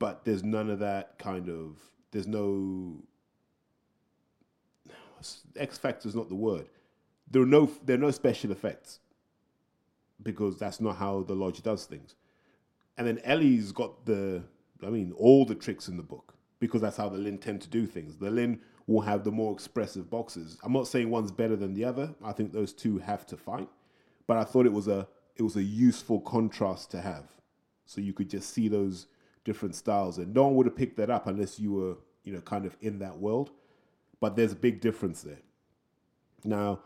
[0.00, 1.78] but there's none of that kind of.
[2.10, 2.96] There's no
[5.54, 6.66] X factor is not the word.
[7.30, 8.98] There are no there are no special effects
[10.20, 12.16] because that's not how the lodge does things.
[12.98, 14.42] And then Ellie's got the
[14.84, 16.34] I mean all the tricks in the book
[16.66, 18.16] because that's how the Lynn tend to do things.
[18.16, 20.58] The Lynn will have the more expressive boxes.
[20.62, 22.14] I'm not saying one's better than the other.
[22.24, 23.68] I think those two have to fight,
[24.26, 27.24] but I thought it was a it was a useful contrast to have,
[27.86, 29.06] so you could just see those
[29.44, 32.40] different styles, and no one would have picked that up unless you were you know
[32.40, 33.50] kind of in that world.
[34.20, 35.42] But there's a big difference there.
[36.44, 36.80] Now,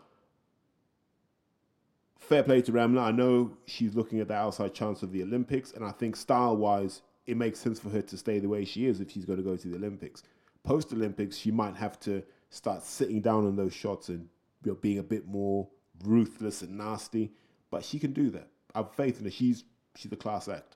[2.17, 3.01] fair play to Ramla.
[3.01, 6.57] I know she's looking at the outside chance of the Olympics, and I think style
[6.57, 9.37] wise, it makes sense for her to stay the way she is if she's going
[9.37, 10.23] to go to the Olympics.
[10.63, 14.27] Post Olympics, she might have to start sitting down on those shots and
[14.63, 15.67] you know, being a bit more
[16.03, 17.31] ruthless and nasty,
[17.71, 18.47] but she can do that.
[18.73, 19.31] I have faith in her.
[19.31, 19.63] She's
[19.95, 20.75] she's a class act.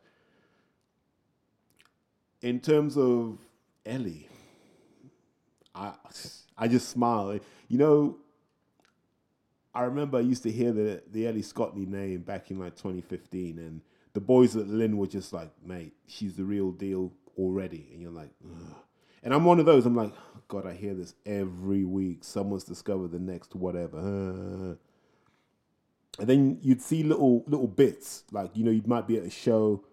[2.42, 3.40] In terms of
[3.86, 4.28] Ellie,
[5.74, 5.94] I
[6.58, 7.40] I just smile.
[7.68, 8.18] You know,
[9.74, 13.60] I remember I used to hear the the Ellie Scotney name back in like 2015,
[13.60, 13.82] and
[14.14, 18.12] the boys at Lynn were just like, "Mate, she's the real deal already," and you're
[18.12, 18.76] like, Ugh.
[19.24, 19.86] and I'm one of those.
[19.86, 22.24] I'm like, oh, God, I hear this every week.
[22.24, 24.78] Someone's discovered the next whatever.
[26.20, 29.30] And then you'd see little little bits, like you know, you might be at a
[29.30, 29.84] show,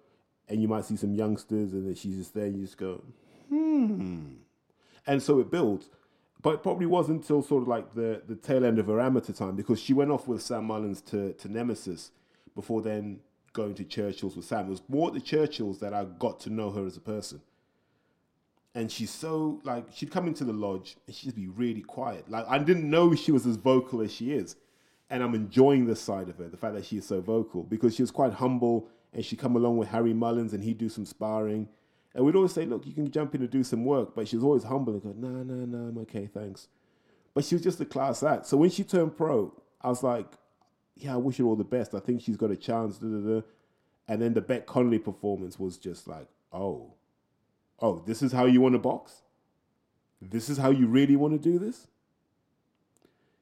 [0.49, 2.45] and you might see some youngsters, and then she's just there.
[2.45, 3.03] And you just go,
[3.49, 4.35] hmm,
[5.07, 5.89] and so it builds
[6.43, 9.33] but it probably wasn't until sort of like the, the tail end of her amateur
[9.33, 12.13] time because she went off with Sam Mullins to, to Nemesis
[12.55, 13.21] before then
[13.53, 14.67] going to Churchill's with Sam.
[14.67, 17.41] It was more at the Churchill's that I got to know her as a person.
[18.75, 22.31] And she's so like she'd come into the lodge and she'd be really quiet.
[22.31, 24.57] Like I didn't know she was as vocal as she is.
[25.13, 27.97] And I'm enjoying this side of her, the fact that she is so vocal, because
[27.97, 31.05] she was quite humble and she'd come along with Harry Mullins and he'd do some
[31.05, 31.69] sparring
[32.15, 34.15] and we'd always say, look, you can jump in and do some work.
[34.15, 36.69] But she was always humble and go, no, no, no, I'm okay, thanks.
[37.35, 38.47] But she was just a class act.
[38.47, 40.27] So when she turned pro, I was like,
[41.03, 41.95] yeah, I wish her all the best.
[41.95, 42.99] I think she's got a chance.
[43.01, 43.43] And
[44.07, 46.95] then the Beck Connolly performance was just like, oh,
[47.81, 49.23] oh, this is how you want to box?
[50.21, 51.87] This is how you really want to do this?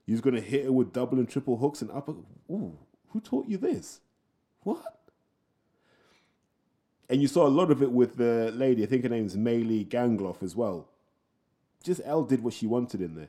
[0.06, 2.12] You're going to hit her with double and triple hooks and upper.
[2.50, 2.78] Ooh,
[3.10, 4.00] who taught you this?
[4.62, 4.98] What?
[7.08, 8.82] and you saw a lot of it with the lady.
[8.82, 10.88] I think her name's Mailys Gangloff as well.
[11.82, 13.28] Just Elle did what she wanted in there.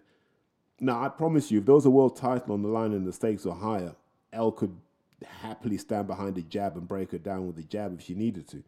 [0.80, 3.14] Now I promise you, if there was a world title on the line and the
[3.14, 3.96] stakes were higher,
[4.32, 4.78] Elle could
[5.26, 8.48] happily stand behind a jab and break her down with a jab if she needed
[8.50, 8.64] to.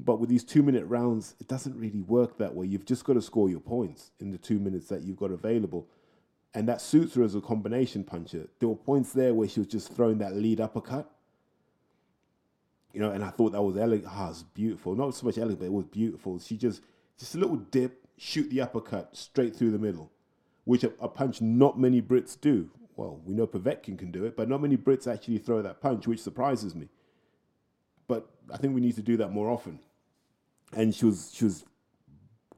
[0.00, 2.66] But with these two minute rounds, it doesn't really work that way.
[2.66, 5.88] You've just got to score your points in the two minutes that you've got available.
[6.54, 8.48] And that suits her as a combination puncher.
[8.58, 11.10] There were points there where she was just throwing that lead uppercut
[12.92, 14.10] you know, and I thought that was elegant.
[14.10, 14.94] Ah, it's beautiful.
[14.94, 16.38] Not so much elegant, but it was beautiful.
[16.38, 16.82] She just,
[17.18, 20.10] just a little dip, shoot the uppercut straight through the middle,
[20.64, 22.70] which a, a punch not many Brits do.
[22.98, 26.08] Well, we know Povetkin can do it, but not many Brits actually throw that punch,
[26.08, 26.88] which surprises me.
[28.08, 29.78] But I think we need to do that more often.
[30.72, 31.64] And she was, she was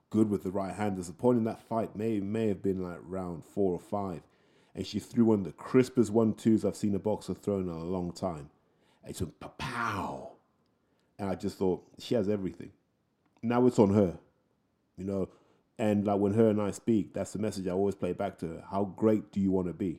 [0.08, 0.96] good with the right hand.
[0.96, 4.22] The point in that fight may may have been like round four or five,
[4.74, 7.68] and she threw one of the crispest one twos I've seen a boxer throw in
[7.68, 8.48] a long time.
[9.04, 10.32] It's a pow.
[11.18, 12.72] And I just thought, she has everything.
[13.42, 14.18] Now it's on her.
[14.96, 15.28] You know,
[15.78, 18.46] And like when her and I speak, that's the message I always play back to
[18.46, 18.64] her.
[18.70, 19.98] How great do you want to be?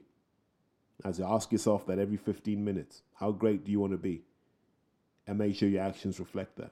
[1.03, 4.21] As you ask yourself that every 15 minutes, how great do you want to be?
[5.27, 6.71] And make sure your actions reflect that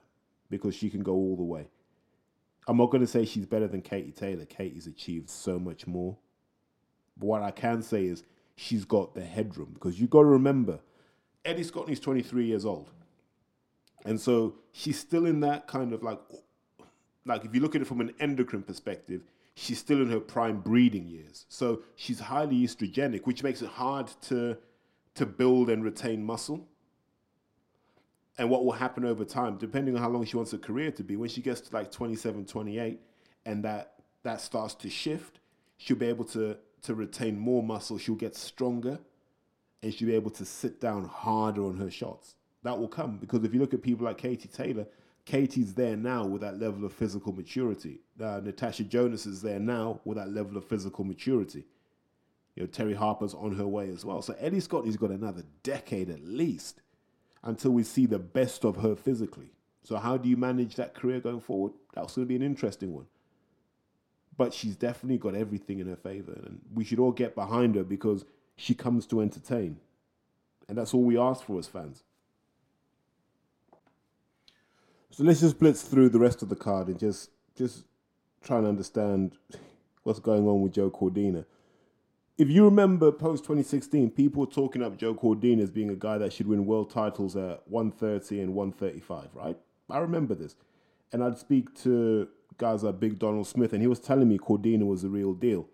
[0.50, 1.68] because she can go all the way.
[2.68, 4.44] I'm not going to say she's better than Katie Taylor.
[4.44, 6.16] Katie's achieved so much more.
[7.16, 8.22] But what I can say is
[8.56, 10.80] she's got the headroom because you've got to remember,
[11.44, 12.90] Ellie Scotney's 23 years old.
[14.04, 16.20] And so she's still in that kind of like,
[17.24, 19.22] like if you look at it from an endocrine perspective,
[19.60, 21.44] she's still in her prime breeding years.
[21.48, 24.56] So she's highly estrogenic, which makes it hard to
[25.14, 26.66] to build and retain muscle.
[28.38, 31.04] And what will happen over time, depending on how long she wants her career to
[31.04, 33.00] be, when she gets to like 27, 28,
[33.44, 35.40] and that that starts to shift,
[35.76, 37.98] she'll be able to to retain more muscle.
[37.98, 38.98] She'll get stronger,
[39.82, 42.34] and she'll be able to sit down harder on her shots.
[42.62, 44.86] That will come because if you look at people like Katie Taylor,
[45.24, 48.00] Katie's there now with that level of physical maturity.
[48.20, 51.64] Uh, Natasha Jonas is there now with that level of physical maturity.
[52.56, 54.22] You know, Terri Harper's on her way as well.
[54.22, 56.80] So Ellie Scotney's got another decade at least
[57.42, 59.52] until we see the best of her physically.
[59.82, 61.72] So how do you manage that career going forward?
[61.94, 63.06] That's going to be an interesting one.
[64.36, 67.84] But she's definitely got everything in her favor, and we should all get behind her
[67.84, 68.24] because
[68.56, 69.78] she comes to entertain,
[70.68, 72.04] and that's all we ask for as fans.
[75.10, 77.84] So let's just blitz through the rest of the card and just just
[78.42, 79.36] try and understand
[80.04, 81.44] what's going on with Joe Cordina.
[82.38, 86.16] If you remember post 2016, people were talking up Joe Cordina as being a guy
[86.18, 89.58] that should win world titles at 130 and 135, right?
[89.90, 90.54] I remember this.
[91.12, 94.86] And I'd speak to guys like Big Donald Smith, and he was telling me Cordina
[94.86, 95.66] was the real deal.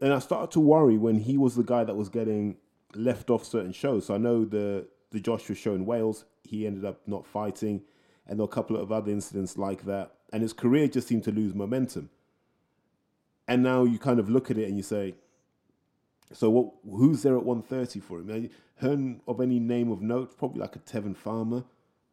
[0.00, 2.56] And I started to worry when he was the guy that was getting
[2.94, 4.06] left off certain shows.
[4.06, 7.82] So I know the the Joshua show in Wales, he ended up not fighting
[8.26, 10.12] and a couple of other incidents like that.
[10.32, 12.10] And his career just seemed to lose momentum.
[13.48, 15.14] And now you kind of look at it and you say,
[16.32, 16.72] so what?
[16.84, 18.26] Who's there at 130 for him?
[18.26, 20.36] Now, heard of any name of note?
[20.38, 21.64] Probably like a Tevin Farmer,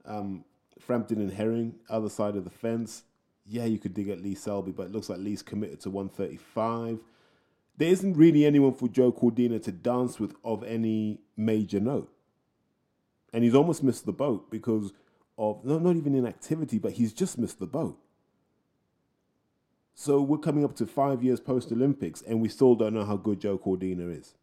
[0.05, 0.43] um,
[0.79, 3.03] Frampton and Herring, other side of the fence.
[3.45, 6.99] Yeah, you could dig at Lee Selby, but it looks like Lee's committed to 135.
[7.77, 12.11] There isn't really anyone for Joe Cordina to dance with of any major note.
[13.33, 14.91] And he's almost missed the boat because
[15.39, 17.97] of not, not even inactivity, but he's just missed the boat.
[19.95, 23.17] So we're coming up to five years post Olympics, and we still don't know how
[23.17, 24.35] good Joe Cordina is.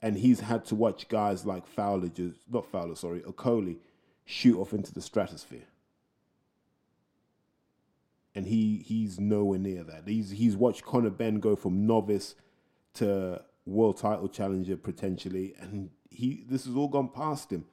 [0.00, 3.76] And he's had to watch guys like Fowler, just, not Fowler, sorry, Okolie,
[4.24, 5.66] shoot off into the stratosphere.
[8.34, 10.04] And he he's nowhere near that.
[10.06, 12.34] He's he's watched Conor Benn go from novice
[12.94, 17.66] to world title challenger potentially, and he this has all gone past him.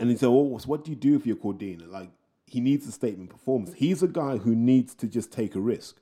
[0.00, 1.36] And he said, "Oh, what do you do if you're?
[1.88, 2.10] Like,
[2.48, 3.74] he needs a statement performance.
[3.74, 5.96] He's a guy who needs to just take a risk.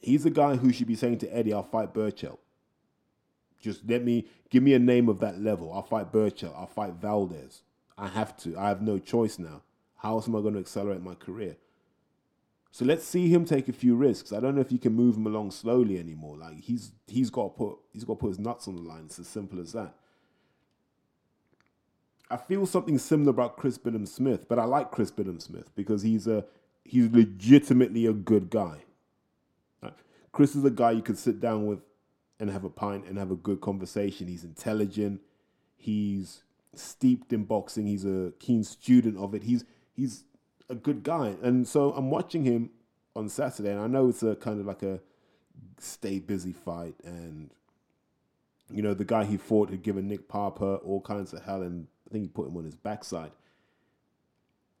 [0.00, 2.38] He's a guy who should be saying to Eddie, I'll fight Berchelt.
[3.60, 5.72] Just let me, give me a name of that level.
[5.72, 6.56] I'll fight Berchelt.
[6.56, 7.62] I'll fight Valdez.
[7.98, 8.56] I have to.
[8.56, 9.62] I have no choice now.
[9.96, 11.56] How else am I going to accelerate my career?
[12.70, 14.32] So let's see him take a few risks.
[14.32, 16.38] I don't know if you can move him along slowly anymore.
[16.38, 19.02] Like he's he's got to put he's got to put his nuts on the line.
[19.06, 19.92] It's as simple as that.
[22.30, 26.44] I feel something similar about Chris Billam-Smith, but I like Chris Billam-Smith because he's a
[26.84, 28.84] he's legitimately a good guy.
[30.32, 31.80] Chris is a guy you could sit down with
[32.38, 34.28] and have a pint and have a good conversation.
[34.28, 35.20] He's intelligent.
[35.76, 37.86] He's steeped in boxing.
[37.86, 39.42] He's a keen student of it.
[39.42, 40.24] He's he's
[40.68, 41.34] a good guy.
[41.42, 42.70] And so I'm watching him
[43.16, 45.00] on Saturday, and I know it's a kind of like a
[45.78, 47.50] stay busy fight, and
[48.72, 51.86] you know the guy he fought had given Nick Papa all kinds of hell, and
[52.08, 53.32] I think he put him on his backside.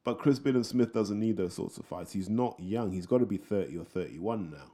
[0.02, 2.12] But Chris Billam-Smith doesn't need those sorts of fights.
[2.12, 2.90] He's not young.
[2.90, 4.72] He's got to be 30 or 31 now.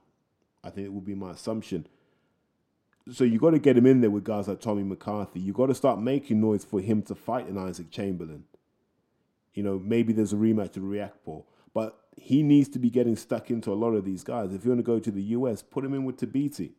[0.62, 1.86] I think it would be my assumption.
[3.10, 5.40] So you've got to get him in there with guys like Tommy McCarthy.
[5.40, 8.44] You've got to start making noise for him to fight an Isaac Chamberlain.
[9.54, 13.50] You know, maybe there's a rematch of Riakporhe, but he needs to be getting stuck
[13.50, 14.52] into a lot of these guys.
[14.52, 16.72] If you want to go to the US, put him in with Tabiti.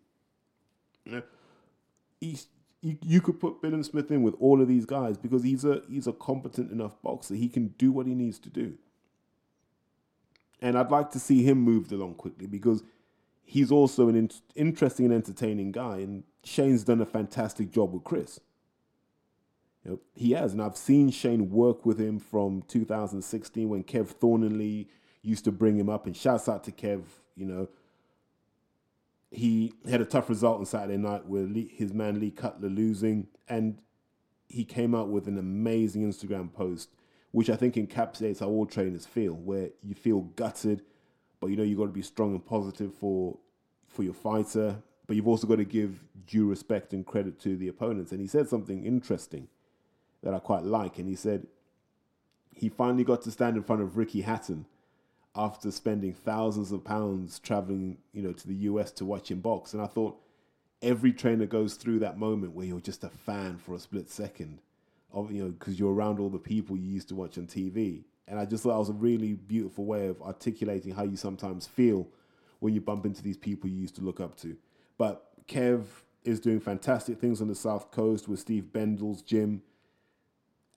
[2.19, 2.47] He's
[2.81, 6.07] you, you could put Billam-Smith in with all of these guys because he's a he's
[6.07, 7.35] a competent enough boxer.
[7.35, 8.77] He can do what he needs to do.
[10.61, 12.83] And I'd like to see him moved along quickly because
[13.43, 15.97] he's also an in- interesting and entertaining guy.
[15.97, 18.39] And Shane's done a fantastic job with Chris.
[19.83, 24.07] You know, he has, and I've seen Shane work with him from 2016 when Kev
[24.07, 24.89] Thornley
[25.21, 26.05] used to bring him up.
[26.05, 27.03] And shouts out to Kev,
[27.35, 27.69] you know,
[29.31, 33.81] he had a tough result on Saturday night with his man Lee Cutler losing, and
[34.47, 36.89] he came out with an amazing Instagram post,
[37.31, 40.83] which I think encapsulates how all trainers feel, where you feel gutted,
[41.39, 43.37] but you know you've got to be strong and positive for
[43.87, 44.81] for your fighter.
[45.07, 48.11] But you've also got to give due respect and credit to the opponents.
[48.11, 49.47] And he said something interesting
[50.21, 50.99] that I quite like.
[50.99, 51.47] And he said
[52.53, 54.65] he finally got to stand in front of Ricky Hatton
[55.37, 59.73] after spending thousands of pounds traveling, you know, to the US to watch him box.
[59.73, 60.19] And I thought
[60.81, 64.59] every trainer goes through that moment where you're just a fan for a split second,
[65.11, 68.03] of you know, because you're around all the people you used to watch on TV.
[68.27, 71.65] And I just thought it was a really beautiful way of articulating how you sometimes
[71.65, 72.07] feel
[72.59, 74.57] when you bump into these people you used to look up to.
[74.97, 75.85] But Kev
[76.23, 79.61] is doing fantastic things on the South Coast with Steve Bendel's gym.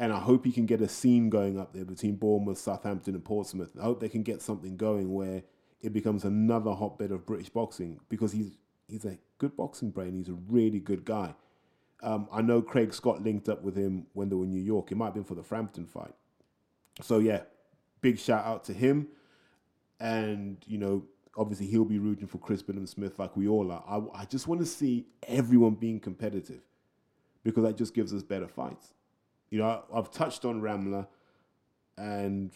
[0.00, 3.22] And I hope he can get a scene going up there between Bournemouth, Southampton, and
[3.22, 3.70] Portsmouth.
[3.78, 5.42] I hope they can get something going where
[5.82, 8.56] it becomes another hotbed of British boxing because he's
[8.88, 10.14] he's a good boxing brain.
[10.14, 11.34] He's a really good guy.
[12.02, 14.90] Um, I know Craig Scott linked up with him when they were in New York.
[14.90, 16.14] It might have been for the Frampton fight.
[17.02, 17.42] So yeah,
[18.00, 19.08] big shout out to him.
[20.00, 21.04] And you know,
[21.36, 23.84] obviously he'll be rooting for Chris Billam-Smith like we all are.
[23.86, 26.62] I, I just want to see everyone being competitive
[27.44, 28.94] because that just gives us better fights.
[29.50, 31.06] You know, I, have touched on Ramla,
[31.98, 32.52] and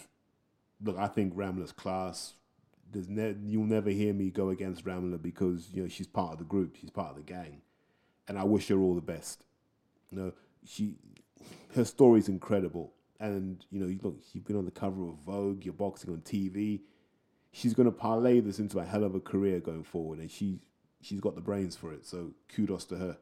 [0.82, 2.34] look, I think Ramla's class.
[2.90, 6.38] There's ne- you'll never hear me go against Ramla because you know she's part of
[6.38, 7.62] the group, she's part of the gang,
[8.28, 9.42] and I wish her all the best.
[10.10, 10.32] You know,
[10.64, 10.94] she,
[11.74, 15.64] her story's incredible, and you know, look, she's been on the cover of Vogue.
[15.64, 16.80] You're boxing on TV
[17.54, 20.58] she's going to parlay this into a hell of a career going forward, and she
[21.00, 22.04] she's got the brains for it.
[22.04, 23.16] So kudos to her.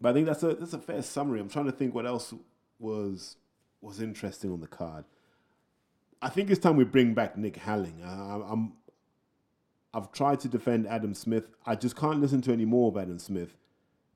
[0.00, 1.40] But I think that's a that's a fair summary.
[1.40, 2.34] I'm trying to think what else
[2.78, 3.36] was
[3.80, 5.04] was interesting on the card.
[6.20, 8.04] I think it's time we bring back Nick Halling.
[8.04, 8.74] I, I'm
[9.94, 11.48] I've tried to defend Adam Smith.
[11.64, 13.56] I just can't listen to any more of Adam Smith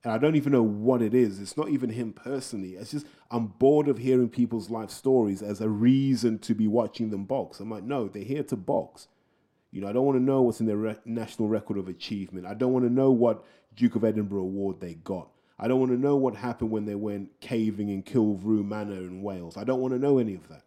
[0.03, 1.41] and I don't even know what it is.
[1.41, 2.75] It's not even him personally.
[2.75, 7.11] It's just I'm bored of hearing people's life stories as a reason to be watching
[7.11, 7.61] them box.
[7.61, 9.09] I'm like, no, they're here to box.
[9.71, 12.47] You know, I don't want to know what's in their re- national record of achievement.
[12.47, 13.45] I don't want to know what
[13.77, 15.29] Duke of Edinburgh award they got.
[15.63, 19.23] I don't want to know what happened when they went caving in Kilvrough Manor in
[19.23, 19.59] Wales.
[19.59, 20.63] I don't want to know any of that.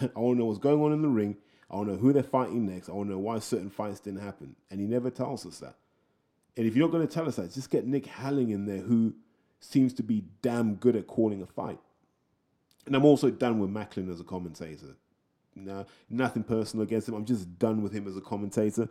[0.16, 1.36] I want to know what's going on in the ring.
[1.68, 2.88] I want to know who they're fighting next.
[2.88, 4.54] I want to know why certain fights didn't happen.
[4.70, 5.74] And he never tells us that.
[6.56, 8.78] And if you're not going to tell us that, just get Nick Halling in there,
[8.78, 9.14] who
[9.58, 11.80] seems to be damn good at calling a fight.
[12.86, 14.96] And I'm also done with Macklin as a commentator.
[15.56, 17.14] No, nothing personal against him.
[17.14, 18.88] I'm just done with him as a commentator.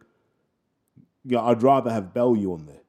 [1.23, 2.81] Yeah, I'd rather have Bellew on there.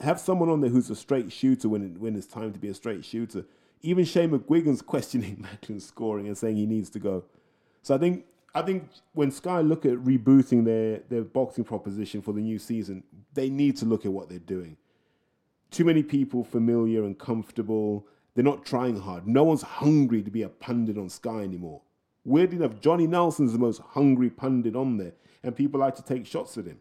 [0.00, 2.68] Have someone on there who's a straight shooter when it, when it's time to be
[2.68, 3.44] a straight shooter.
[3.82, 7.24] Even Shane McGuigan's questioning Macklin's scoring and saying he needs to go.
[7.82, 8.24] So I think
[8.54, 13.04] I think when Sky look at rebooting their their boxing proposition for the new season,
[13.34, 14.76] they need to look at what they're doing.
[15.70, 18.06] Too many people familiar and comfortable.
[18.34, 19.26] They're not trying hard.
[19.26, 21.82] No one's hungry to be a pundit on Sky anymore.
[22.24, 26.26] Weird enough, Johnny Nelson's the most hungry pundit on there, and people like to take
[26.26, 26.78] shots at him.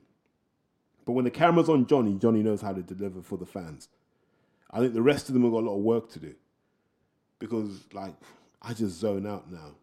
[1.08, 3.88] But when the camera's on Johnny, Johnny knows how to deliver for the fans.
[4.70, 6.36] I think the rest of them have got a lot of work to do.
[7.40, 8.14] Because, like,
[8.62, 9.76] I just zone out now.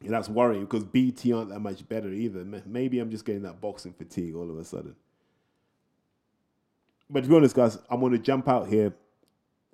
[0.00, 2.46] And that's worrying because BT aren't that much better either.
[2.64, 4.96] Maybe I'm just getting that boxing fatigue all of a sudden.
[7.10, 8.94] But to be honest, guys, I'm going to jump out here.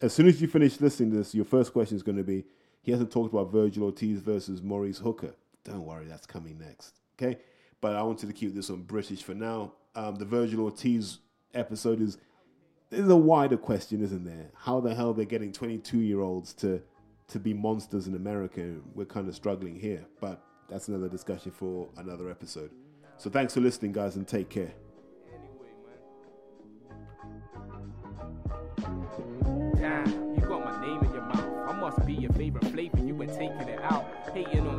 [0.02, 2.46] As soon as you finish listening to this, your first question is going to be
[2.82, 5.36] he hasn't talked about Vergil Ortiz versus Maurice Hooker.
[5.62, 6.94] Don't worry, that's coming next.
[7.16, 7.38] Okay?
[7.80, 9.74] But I wanted to keep this on British for now.
[9.94, 11.18] Um, the Vergil Ortiz
[11.52, 12.18] episode is
[12.90, 14.50] there's a wider question, isn't there?
[14.54, 16.82] How the hell they're getting 22 year olds to
[17.28, 18.74] to be monsters in America.
[18.94, 22.70] We're kind of struggling here, but that's another discussion for another episode.
[23.16, 24.72] So thanks for listening, guys, and take care.
[29.76, 31.68] Damn, you got my name in your mouth.
[31.68, 32.98] I must be your favorite flavor.
[32.98, 34.73] You been taking it out, hating on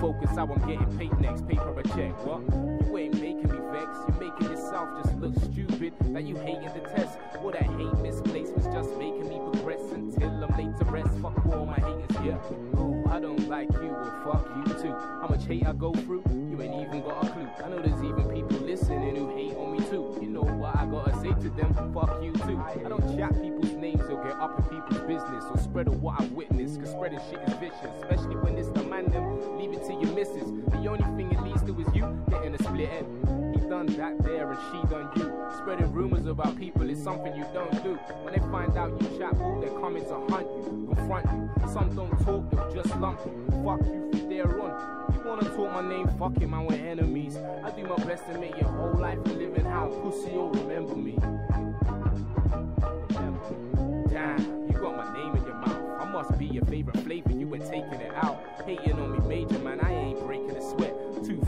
[0.00, 1.46] focused how I'm getting paid next.
[1.46, 2.12] Paper a check.
[2.26, 2.40] What?
[2.86, 3.90] You ain't making me vex.
[4.08, 5.94] You're making yourself just look stupid.
[6.12, 7.18] That you hating the test.
[7.40, 11.10] What that hate misplaced was just making me progress until I'm late to rest.
[11.20, 12.38] Fuck all my haters, yeah.
[12.76, 14.92] Oh, I don't like you, well fuck you too.
[14.92, 17.48] How much hate I go through, you ain't even got a clue.
[17.64, 20.18] I know there's even people listening who hate on me too.
[20.20, 21.74] You know what I gotta say to them?
[21.94, 22.62] Fuck you too.
[22.84, 26.18] I don't chat people's names or get up in people's business or spread of what
[26.18, 26.80] I witnessed.
[26.80, 29.58] Cause spreading shit is vicious, especially when it's the man them.
[29.58, 30.48] Leave it to your missus.
[30.72, 34.24] The only thing it leads to is you getting a split end He done that
[34.24, 35.30] there and she done you.
[35.58, 37.92] Spreading rumors about people is something you don't do.
[38.24, 41.70] When they find out you chat their comments to hunt you, confront you.
[41.70, 43.34] Some don't talk, they'll just lump you.
[43.62, 45.12] Fuck you from there on.
[45.12, 47.36] You wanna talk my name, fuck it, man, we're enemies.
[47.36, 50.96] I do my best to make your whole life a living how pussy you'll remember
[50.96, 51.18] me.
[54.08, 54.65] Damn,
[56.76, 58.44] favorite flavor, you were taking it out.
[58.66, 60.16] Hating on me, major man, I ain't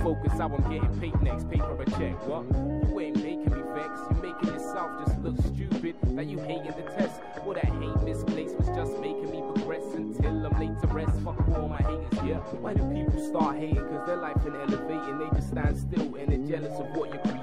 [0.09, 1.51] focus how I'm getting paid next.
[1.51, 2.45] Paper a check, what?
[2.89, 4.01] You ain't making me vex.
[4.11, 5.97] You making yourself just look stupid.
[6.16, 7.20] That you hating the test.
[7.45, 11.20] Well, that hate misplaced was just making me progress until I'm late to rest.
[11.20, 12.39] Fuck all my haters, yeah.
[12.62, 13.87] Why do people start hating?
[13.89, 15.18] Cause their life ain't elevating.
[15.18, 17.38] They just stand still and they're jealous of what you're.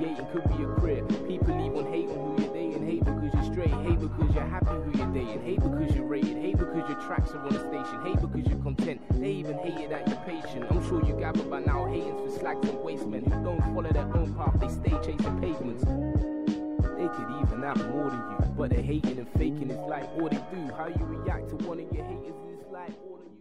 [9.56, 10.66] They even hated that you're patient.
[10.70, 13.92] I'm sure you gather by now hating for slacks and waste men who don't follow
[13.92, 14.60] their own path.
[14.60, 15.84] They stay chasing pavements.
[15.84, 20.30] They could even have more than you, but they're hating and faking is like all
[20.30, 20.74] they do.
[20.76, 23.35] How you react to one of your haters is like all of.